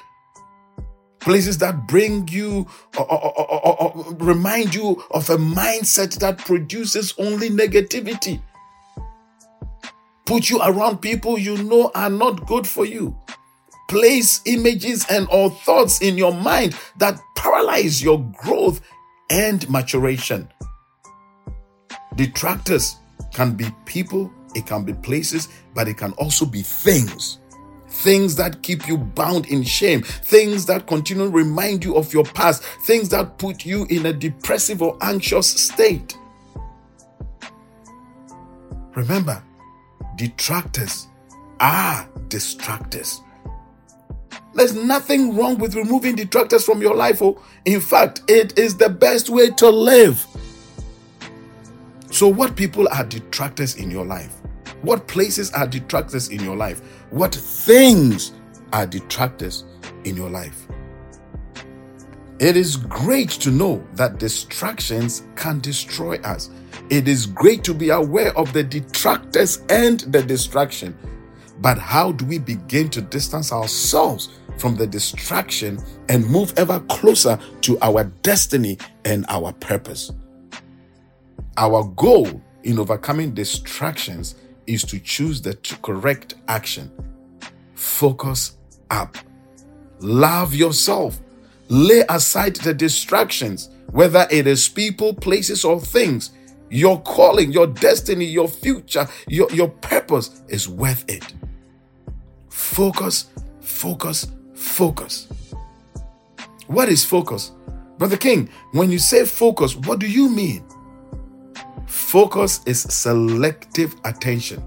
Places 1.19 1.59
that 1.59 1.89
bring 1.89 2.29
you 2.29 2.67
or, 2.97 3.13
or, 3.13 3.41
or, 3.41 3.83
or 3.83 4.15
remind 4.21 4.73
you 4.73 5.03
of 5.11 5.29
a 5.31 5.37
mindset 5.37 6.17
that 6.21 6.39
produces 6.39 7.13
only 7.19 7.51
negativity 7.51 8.41
put 10.29 10.51
you 10.51 10.61
around 10.61 10.99
people 10.99 11.39
you 11.39 11.57
know 11.65 11.91
are 11.95 12.11
not 12.11 12.47
good 12.47 12.67
for 12.67 12.85
you. 12.85 13.19
Place 13.89 14.43
images 14.45 15.07
and 15.09 15.27
or 15.31 15.49
thoughts 15.49 16.03
in 16.03 16.19
your 16.19 16.35
mind 16.35 16.77
that 16.99 17.19
paralyze 17.35 18.03
your 18.03 18.23
growth 18.37 18.83
and 19.31 19.69
maturation. 19.71 20.47
Detractors 22.15 22.97
can 23.33 23.53
be 23.53 23.65
people, 23.87 24.31
it 24.55 24.67
can 24.67 24.85
be 24.85 24.93
places, 24.93 25.49
but 25.75 25.89
it 25.89 25.97
can 25.97 26.13
also 26.13 26.45
be 26.45 26.61
things. 26.61 27.39
Things 27.89 28.37
that 28.37 28.63
keep 28.63 28.87
you 28.87 28.99
bound 28.99 29.47
in 29.47 29.63
shame, 29.63 30.03
things 30.03 30.67
that 30.67 30.87
continue 30.87 31.25
to 31.25 31.31
remind 31.31 31.83
you 31.83 31.97
of 31.97 32.13
your 32.13 32.25
past, 32.25 32.63
things 32.83 33.09
that 33.09 33.39
put 33.39 33.65
you 33.65 33.87
in 33.89 34.05
a 34.05 34.13
depressive 34.13 34.83
or 34.83 34.99
anxious 35.01 35.49
state. 35.49 36.19
Remember, 38.95 39.43
detractors 40.19 41.07
are 41.61 42.07
distractors. 42.29 43.21
There's 44.53 44.75
nothing 44.75 45.37
wrong 45.37 45.57
with 45.59 45.75
removing 45.77 46.17
detractors 46.17 46.65
from 46.65 46.83
your 46.83 46.95
life. 46.95 47.23
Oh, 47.23 47.41
in 47.65 47.81
fact, 47.81 48.23
it 48.29 48.59
is 48.59 48.77
the 48.77 48.89
best 48.89 49.31
way 49.31 49.51
to 49.51 49.71
live. 49.71 50.27
So, 52.11 52.27
what 52.27 52.57
people 52.57 52.89
are 52.89 53.05
detractors 53.05 53.77
in 53.77 53.91
your 53.91 54.05
life? 54.05 54.35
What 54.83 55.07
places 55.07 55.53
are 55.53 55.67
detractors 55.67 56.29
in 56.29 56.43
your 56.43 56.57
life? 56.57 56.81
What 57.11 57.35
things 57.35 58.33
are 58.73 58.87
detractors 58.87 59.65
in 60.05 60.17
your 60.17 60.31
life? 60.31 60.67
It 62.41 62.57
is 62.57 62.77
great 62.77 63.31
to 63.31 63.51
know 63.51 63.85
that 63.95 64.19
distractions 64.19 65.23
can 65.37 65.61
destroy 65.61 66.17
us. 66.19 66.51
It 66.91 67.09
is 67.09 67.27
great 67.27 67.65
to 67.65 67.75
be 67.75 67.91
aware 67.91 68.37
of 68.37 68.53
the 68.53 68.63
detractors 68.63 69.63
and 69.69 70.01
the 70.01 70.23
distraction. 70.23 70.97
But 71.61 71.79
how 71.79 72.13
do 72.13 72.25
we 72.25 72.39
begin 72.39 72.89
to 72.91 73.01
distance 73.01 73.53
ourselves 73.53 74.31
from 74.59 74.77
the 74.77 74.87
distraction 74.87 75.79
and 76.09 76.27
move 76.27 76.55
ever 76.57 76.81
closer 76.89 77.39
to 77.63 77.79
our 77.81 78.05
destiny 78.23 78.79
and 79.05 79.27
our 79.29 79.53
purpose? 79.55 80.13
Our 81.57 81.85
goal 81.97 82.41
in 82.63 82.79
overcoming 82.79 83.35
distractions 83.35 84.37
is 84.67 84.83
to 84.85 85.01
choose 85.01 85.43
the 85.43 85.57
correct 85.83 86.35
action. 86.47 86.91
Focus 87.75 88.57
up. 88.91 89.17
Love 90.01 90.55
yourself 90.55 91.21
Lay 91.69 92.03
aside 92.09 92.57
the 92.57 92.73
distractions, 92.73 93.69
whether 93.91 94.27
it 94.31 94.47
is 94.47 94.69
people, 94.69 95.13
places, 95.13 95.65
or 95.65 95.81
things. 95.81 96.31
Your 96.71 97.01
calling, 97.03 97.53
your 97.53 97.67
destiny, 97.67 98.25
your 98.25 98.49
future, 98.49 99.07
your, 99.27 99.51
your 99.53 99.69
purpose 99.69 100.43
is 100.49 100.69
worth 100.69 101.05
it. 101.09 101.33
Focus, 102.49 103.31
focus, 103.61 104.27
focus. 104.55 105.29
What 106.67 106.89
is 106.89 107.05
focus? 107.05 107.53
Brother 107.97 108.17
King, 108.17 108.51
when 108.73 108.91
you 108.91 108.99
say 108.99 109.25
focus, 109.25 109.75
what 109.75 109.99
do 109.99 110.09
you 110.09 110.29
mean? 110.29 110.65
Focus 111.87 112.61
is 112.67 112.81
selective 112.83 113.97
attention. 114.05 114.63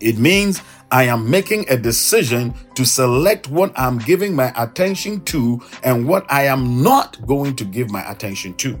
It 0.00 0.18
means 0.18 0.62
I 0.90 1.04
am 1.04 1.30
making 1.30 1.66
a 1.68 1.76
decision 1.76 2.54
to 2.74 2.84
select 2.84 3.48
what 3.48 3.72
I'm 3.78 3.98
giving 3.98 4.34
my 4.34 4.52
attention 4.56 5.22
to 5.26 5.60
and 5.84 6.08
what 6.08 6.30
I 6.30 6.46
am 6.46 6.82
not 6.82 7.24
going 7.26 7.54
to 7.56 7.64
give 7.64 7.90
my 7.90 8.10
attention 8.10 8.54
to. 8.54 8.78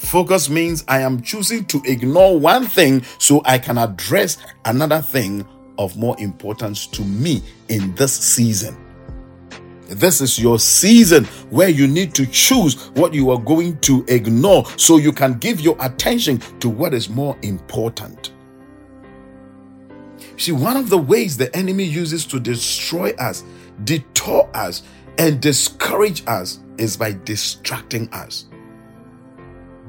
Focus 0.00 0.48
means 0.48 0.82
I 0.88 1.02
am 1.02 1.20
choosing 1.22 1.66
to 1.66 1.80
ignore 1.84 2.36
one 2.36 2.66
thing 2.66 3.04
so 3.18 3.42
I 3.44 3.58
can 3.58 3.78
address 3.78 4.38
another 4.64 5.00
thing 5.00 5.46
of 5.78 5.96
more 5.96 6.18
importance 6.18 6.86
to 6.88 7.02
me 7.02 7.42
in 7.68 7.94
this 7.94 8.12
season. 8.12 8.76
This 9.88 10.20
is 10.20 10.38
your 10.38 10.58
season 10.58 11.26
where 11.50 11.68
you 11.68 11.86
need 11.86 12.14
to 12.14 12.26
choose 12.26 12.88
what 12.94 13.12
you 13.12 13.30
are 13.30 13.38
going 13.38 13.78
to 13.80 14.04
ignore 14.08 14.64
so 14.76 14.96
you 14.96 15.12
can 15.12 15.34
give 15.34 15.60
your 15.60 15.76
attention 15.80 16.38
to 16.60 16.68
what 16.68 16.94
is 16.94 17.08
more 17.08 17.36
important. 17.42 18.32
See, 20.38 20.52
one 20.52 20.78
of 20.78 20.88
the 20.88 20.98
ways 20.98 21.36
the 21.36 21.54
enemy 21.54 21.84
uses 21.84 22.24
to 22.26 22.40
destroy 22.40 23.10
us, 23.18 23.44
detour 23.84 24.48
us, 24.54 24.82
and 25.18 25.40
discourage 25.40 26.26
us 26.26 26.58
is 26.78 26.96
by 26.96 27.12
distracting 27.24 28.08
us. 28.12 28.46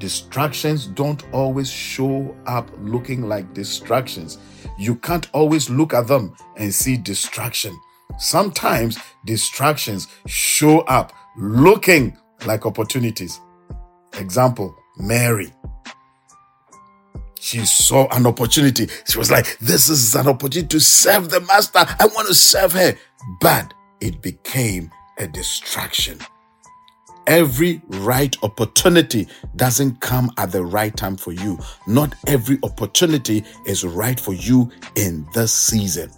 Distractions 0.02 0.88
don't 0.88 1.22
always 1.32 1.70
show 1.70 2.36
up 2.44 2.68
looking 2.80 3.28
like 3.28 3.54
distractions. 3.54 4.38
You 4.76 4.96
can't 4.96 5.28
always 5.32 5.70
look 5.70 5.94
at 5.94 6.08
them 6.08 6.34
and 6.56 6.74
see 6.74 6.96
distraction. 6.96 7.78
Sometimes 8.18 8.98
distractions 9.24 10.08
show 10.26 10.80
up 10.80 11.12
looking 11.36 12.16
like 12.46 12.66
opportunities. 12.66 13.38
Example 14.18 14.74
Mary. 14.98 15.52
She 17.38 17.64
saw 17.64 18.08
an 18.10 18.26
opportunity. 18.26 18.88
She 19.08 19.18
was 19.18 19.30
like, 19.30 19.56
This 19.60 19.88
is 19.88 20.16
an 20.16 20.26
opportunity 20.26 20.66
to 20.66 20.80
serve 20.80 21.30
the 21.30 21.42
master. 21.42 21.78
I 21.78 22.06
want 22.06 22.26
to 22.26 22.34
serve 22.34 22.72
her. 22.72 22.96
But 23.40 23.72
it 24.00 24.20
became 24.20 24.90
a 25.18 25.28
distraction. 25.28 26.18
Every 27.26 27.80
right 27.88 28.36
opportunity 28.42 29.28
doesn't 29.56 30.00
come 30.00 30.30
at 30.38 30.50
the 30.50 30.64
right 30.64 30.96
time 30.96 31.16
for 31.16 31.32
you. 31.32 31.58
Not 31.86 32.14
every 32.26 32.58
opportunity 32.62 33.44
is 33.66 33.84
right 33.84 34.18
for 34.18 34.32
you 34.34 34.70
in 34.96 35.26
this 35.34 35.54
season. 35.54 36.10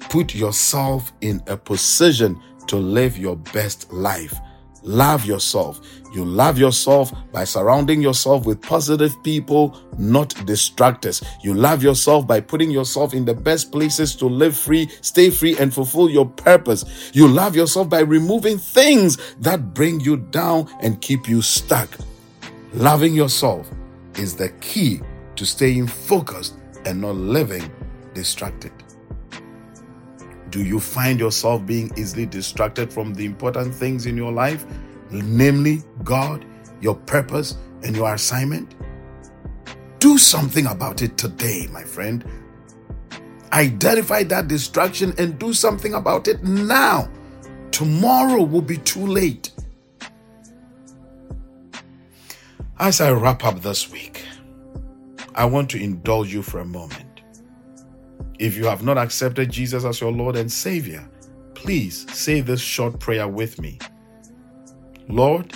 Put 0.00 0.34
yourself 0.34 1.12
in 1.20 1.42
a 1.46 1.56
position 1.56 2.40
to 2.68 2.76
live 2.76 3.18
your 3.18 3.36
best 3.36 3.92
life. 3.92 4.34
Love 4.82 5.24
yourself. 5.26 5.80
You 6.16 6.24
love 6.24 6.58
yourself 6.58 7.12
by 7.30 7.44
surrounding 7.44 8.00
yourself 8.00 8.46
with 8.46 8.62
positive 8.62 9.22
people, 9.22 9.78
not 9.98 10.30
distractors. 10.46 11.22
You 11.42 11.52
love 11.52 11.82
yourself 11.82 12.26
by 12.26 12.40
putting 12.40 12.70
yourself 12.70 13.12
in 13.12 13.26
the 13.26 13.34
best 13.34 13.70
places 13.70 14.16
to 14.16 14.24
live 14.24 14.56
free, 14.56 14.88
stay 15.02 15.28
free, 15.28 15.58
and 15.58 15.74
fulfill 15.74 16.08
your 16.08 16.24
purpose. 16.24 17.10
You 17.12 17.28
love 17.28 17.54
yourself 17.54 17.90
by 17.90 18.00
removing 18.00 18.56
things 18.56 19.18
that 19.40 19.74
bring 19.74 20.00
you 20.00 20.16
down 20.16 20.70
and 20.80 21.02
keep 21.02 21.28
you 21.28 21.42
stuck. 21.42 21.90
Loving 22.72 23.12
yourself 23.12 23.70
is 24.14 24.34
the 24.34 24.48
key 24.62 25.02
to 25.34 25.44
staying 25.44 25.86
focused 25.86 26.54
and 26.86 27.02
not 27.02 27.16
living 27.16 27.70
distracted. 28.14 28.72
Do 30.48 30.64
you 30.64 30.80
find 30.80 31.20
yourself 31.20 31.66
being 31.66 31.92
easily 31.98 32.24
distracted 32.24 32.90
from 32.90 33.12
the 33.12 33.26
important 33.26 33.74
things 33.74 34.06
in 34.06 34.16
your 34.16 34.32
life, 34.32 34.64
namely 35.10 35.82
God, 36.04 36.44
your 36.80 36.94
purpose, 36.94 37.56
and 37.82 37.96
your 37.96 38.14
assignment? 38.14 38.74
Do 39.98 40.18
something 40.18 40.66
about 40.66 41.02
it 41.02 41.16
today, 41.16 41.68
my 41.72 41.82
friend. 41.82 42.24
Identify 43.52 44.24
that 44.24 44.48
distraction 44.48 45.14
and 45.18 45.38
do 45.38 45.52
something 45.52 45.94
about 45.94 46.28
it 46.28 46.42
now. 46.42 47.08
Tomorrow 47.70 48.42
will 48.42 48.62
be 48.62 48.78
too 48.78 49.06
late. 49.06 49.52
As 52.78 53.00
I 53.00 53.10
wrap 53.10 53.44
up 53.44 53.62
this 53.62 53.90
week, 53.90 54.24
I 55.34 55.44
want 55.44 55.70
to 55.70 55.82
indulge 55.82 56.32
you 56.32 56.42
for 56.42 56.58
a 56.58 56.64
moment. 56.64 57.22
If 58.38 58.56
you 58.56 58.66
have 58.66 58.82
not 58.82 58.98
accepted 58.98 59.50
Jesus 59.50 59.84
as 59.84 60.00
your 60.00 60.12
Lord 60.12 60.36
and 60.36 60.50
Savior, 60.50 61.08
please 61.54 62.06
say 62.12 62.40
this 62.42 62.60
short 62.60 63.00
prayer 63.00 63.26
with 63.28 63.60
me. 63.60 63.78
Lord, 65.08 65.52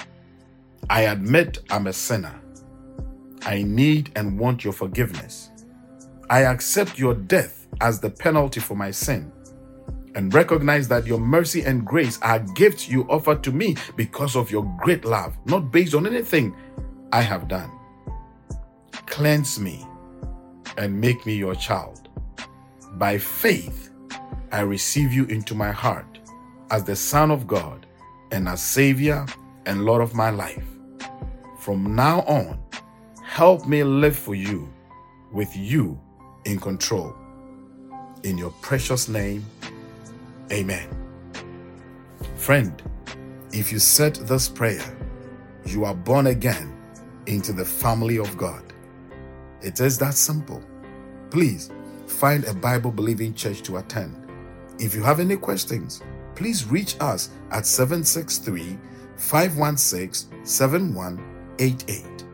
I 0.89 1.03
admit 1.03 1.59
I'm 1.71 1.89
a 1.89 1.93
sinner. 1.93 2.41
I 3.43 3.63
need 3.63 4.13
and 4.15 4.39
want 4.39 4.63
your 4.65 4.73
forgiveness. 4.73 5.51
I 6.29 6.45
accept 6.45 6.99
your 6.99 7.15
death 7.15 7.67
as 7.81 8.01
the 8.01 8.11
penalty 8.11 8.61
for 8.61 8.77
my 8.77 8.91
sin 8.91 9.33
and 10.15 10.33
recognize 10.35 10.89
that 10.89 11.07
your 11.07 11.19
mercy 11.19 11.63
and 11.63 11.85
grace 11.85 12.19
are 12.23 12.41
gifts 12.55 12.89
you 12.89 13.05
offer 13.09 13.35
to 13.37 13.51
me 13.51 13.77
because 13.97 14.37
of 14.37 14.51
your 14.51 14.65
great 14.81 15.05
love, 15.05 15.37
not 15.47 15.73
based 15.73 15.95
on 15.95 16.07
anything 16.07 16.55
I 17.13 17.23
have 17.23 17.49
done. 17.49 17.71
Cleanse 19.07 19.59
me 19.59 19.85
and 20.77 21.01
make 21.01 21.27
me 21.27 21.35
your 21.35 21.55
child. 21.55 22.09
By 22.95 23.19
faith, 23.19 23.91
I 24.53 24.61
receive 24.61 25.13
you 25.13 25.25
into 25.27 25.55
my 25.55 25.71
heart 25.71 26.19
as 26.71 26.85
the 26.85 26.97
Son 26.97 27.31
of 27.31 27.47
God 27.47 27.87
and 28.33 28.49
as 28.49 28.63
Savior 28.63 29.27
and 29.67 29.85
Lord 29.85 30.03
of 30.03 30.15
my 30.15 30.31
life. 30.31 30.65
From 31.59 31.95
now 31.95 32.21
on, 32.23 32.59
help 33.25 33.67
me 33.67 33.85
live 33.85 34.17
for 34.17 34.35
you 34.35 34.73
with 35.33 35.55
you 35.57 36.01
in 36.45 36.59
control. 36.59 37.15
In 38.23 38.39
your 38.39 38.51
precious 38.63 39.09
name, 39.09 39.45
amen. 40.53 40.89
Friend, 42.37 42.83
if 43.53 43.73
you 43.73 43.79
said 43.79 44.17
this 44.17 44.49
prayer, 44.49 44.85
you 45.65 45.85
are 45.85 45.95
born 45.95 46.29
again 46.29 46.77
into 47.27 47.53
the 47.53 47.65
family 47.65 48.19
of 48.19 48.37
God. 48.37 48.63
It 49.63 49.81
is 49.81 49.99
that 49.99 50.15
simple. 50.15 50.63
Please 51.31 51.71
find 52.07 52.45
a 52.45 52.55
Bible 52.55 52.91
believing 52.91 53.35
church 53.35 53.63
to 53.63 53.77
attend. 53.77 54.17
If 54.79 54.95
you 54.95 55.03
have 55.03 55.21
any 55.21 55.37
questions, 55.37 56.03
please 56.35 56.67
reach 56.67 56.97
us 57.01 57.31
at 57.51 57.67
763 57.67 58.79
516 59.21 60.45
7188. 60.45 62.25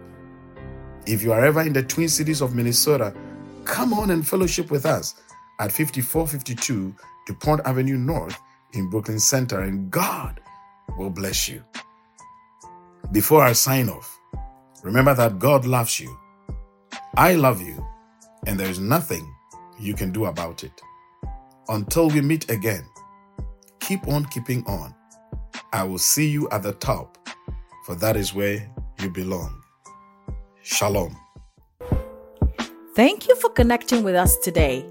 If 1.06 1.22
you 1.22 1.32
are 1.32 1.44
ever 1.44 1.60
in 1.62 1.72
the 1.72 1.82
Twin 1.82 2.08
Cities 2.08 2.40
of 2.40 2.54
Minnesota, 2.54 3.12
come 3.64 3.92
on 3.92 4.10
and 4.10 4.26
fellowship 4.26 4.70
with 4.70 4.86
us 4.86 5.16
at 5.60 5.72
5452 5.72 6.94
DuPont 7.26 7.60
Avenue 7.64 7.96
North 7.98 8.38
in 8.72 8.88
Brooklyn 8.88 9.18
Center, 9.18 9.60
and 9.60 9.90
God 9.90 10.40
will 10.96 11.10
bless 11.10 11.48
you. 11.48 11.62
Before 13.12 13.42
I 13.42 13.52
sign 13.52 13.88
off, 13.88 14.18
remember 14.82 15.14
that 15.14 15.38
God 15.38 15.66
loves 15.66 15.98
you. 15.98 16.16
I 17.16 17.34
love 17.34 17.60
you, 17.60 17.84
and 18.46 18.58
there 18.58 18.70
is 18.70 18.78
nothing 18.78 19.28
you 19.78 19.94
can 19.94 20.12
do 20.12 20.26
about 20.26 20.62
it. 20.62 20.80
Until 21.68 22.08
we 22.08 22.20
meet 22.20 22.48
again, 22.48 22.86
keep 23.80 24.06
on 24.06 24.24
keeping 24.26 24.64
on. 24.66 24.94
I 25.72 25.84
will 25.84 25.98
see 25.98 26.28
you 26.28 26.48
at 26.50 26.62
the 26.62 26.72
top, 26.72 27.18
for 27.84 27.94
that 27.96 28.16
is 28.16 28.34
where 28.34 28.70
you 29.00 29.10
belong. 29.10 29.62
Shalom. 30.62 31.16
Thank 32.94 33.28
you 33.28 33.36
for 33.36 33.50
connecting 33.50 34.02
with 34.02 34.14
us 34.14 34.36
today. 34.38 34.84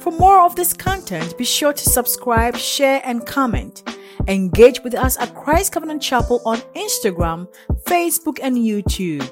For 0.00 0.12
more 0.12 0.40
of 0.42 0.54
this 0.56 0.72
content, 0.72 1.36
be 1.36 1.44
sure 1.44 1.72
to 1.72 1.90
subscribe, 1.90 2.56
share, 2.56 3.02
and 3.04 3.26
comment. 3.26 3.82
Engage 4.28 4.80
with 4.84 4.94
us 4.94 5.18
at 5.18 5.34
Christ 5.34 5.72
Covenant 5.72 6.02
Chapel 6.02 6.40
on 6.44 6.58
Instagram, 6.76 7.48
Facebook, 7.86 8.38
and 8.42 8.56
YouTube. 8.56 9.28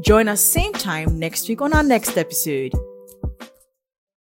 Join 0.00 0.28
us 0.28 0.40
same 0.40 0.72
time 0.72 1.18
next 1.18 1.48
week 1.48 1.60
on 1.60 1.72
our 1.72 1.82
next 1.82 2.16
episode. 2.16 2.72